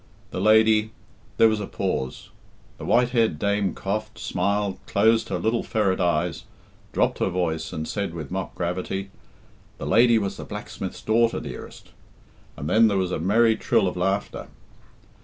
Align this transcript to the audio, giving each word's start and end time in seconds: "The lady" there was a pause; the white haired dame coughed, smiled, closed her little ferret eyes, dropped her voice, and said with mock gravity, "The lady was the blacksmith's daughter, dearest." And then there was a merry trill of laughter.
"The 0.31 0.41
lady" 0.41 0.93
there 1.37 1.47
was 1.47 1.59
a 1.59 1.67
pause; 1.67 2.31
the 2.79 2.85
white 2.85 3.09
haired 3.09 3.37
dame 3.37 3.75
coughed, 3.75 4.17
smiled, 4.17 4.79
closed 4.87 5.29
her 5.29 5.37
little 5.37 5.61
ferret 5.61 5.99
eyes, 5.99 6.45
dropped 6.91 7.19
her 7.19 7.29
voice, 7.29 7.71
and 7.71 7.87
said 7.87 8.15
with 8.15 8.31
mock 8.31 8.55
gravity, 8.55 9.11
"The 9.77 9.85
lady 9.85 10.17
was 10.17 10.37
the 10.37 10.43
blacksmith's 10.43 11.03
daughter, 11.03 11.39
dearest." 11.39 11.89
And 12.57 12.67
then 12.67 12.87
there 12.87 12.97
was 12.97 13.11
a 13.11 13.19
merry 13.19 13.55
trill 13.55 13.87
of 13.87 13.95
laughter. 13.95 14.47